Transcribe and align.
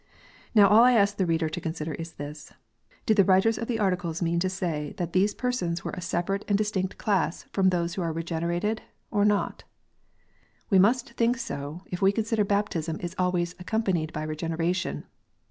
]S 0.01 0.07
T 0.55 0.61
ow 0.61 0.65
all 0.67 0.83
I 0.83 0.93
ask 0.93 1.17
the 1.17 1.27
reader 1.27 1.47
to 1.47 1.61
consider 1.61 1.93
is 1.93 2.13
this, 2.13 2.51
did 3.05 3.17
the 3.17 3.23
writers 3.23 3.59
of 3.59 3.67
the 3.67 3.77
Articles 3.77 4.19
mean 4.19 4.39
to 4.39 4.49
say 4.49 4.95
that 4.97 5.13
these 5.13 5.35
persons 5.35 5.83
were 5.83 5.91
a 5.91 6.01
separate 6.01 6.43
and 6.47 6.59
148 6.59 6.59
KNOTS 6.59 6.73
UNTIED. 6.75 6.89
distinct 6.89 6.97
class 6.97 7.43
from 7.53 7.69
those 7.69 7.93
who 7.93 8.01
were" 8.01 8.11
regenerated," 8.19 8.81
or 9.11 9.23
not? 9.23 9.63
We 10.71 10.79
must 10.79 11.11
think 11.11 11.37
so, 11.37 11.83
if 11.85 12.01
we 12.01 12.11
consider 12.11 12.43
baptism 12.43 12.97
is 12.99 13.13
always 13.19 13.53
accompanied 13.59 14.11
by 14.11 14.23
Regeneration. 14.23 15.05